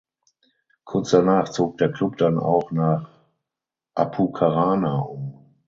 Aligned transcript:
Kurz 0.83 1.11
danach 1.11 1.49
zog 1.49 1.77
der 1.77 1.91
Klub 1.91 2.17
dann 2.17 2.39
auch 2.39 2.71
nach 2.71 3.07
Apucarana 3.93 4.97
um. 5.01 5.53